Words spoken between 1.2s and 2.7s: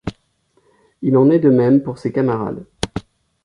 est de même pour ses camarades.